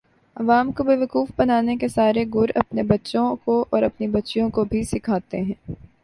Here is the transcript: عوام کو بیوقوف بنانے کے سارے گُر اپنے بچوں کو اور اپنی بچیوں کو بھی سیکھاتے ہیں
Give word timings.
عوام 0.35 0.71
کو 0.71 0.83
بیوقوف 0.83 1.27
بنانے 1.37 1.75
کے 1.77 1.87
سارے 1.87 2.23
گُر 2.33 2.49
اپنے 2.55 2.83
بچوں 2.83 3.25
کو 3.45 3.59
اور 3.69 3.83
اپنی 3.83 4.07
بچیوں 4.07 4.49
کو 4.49 4.63
بھی 4.63 4.83
سیکھاتے 4.83 5.41
ہیں 5.41 5.53